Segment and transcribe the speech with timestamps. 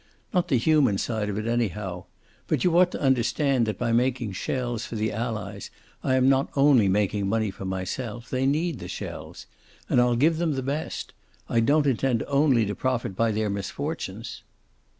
[0.33, 2.05] Not the human side of it, anyhow.
[2.47, 5.69] But you ought to understand that by making shells for the Allies,
[6.03, 9.45] I am not only making money for myself; they need the shells.
[9.87, 11.13] And I'll give them the best.
[11.47, 14.41] I don't intend only to profit by their misfortunes."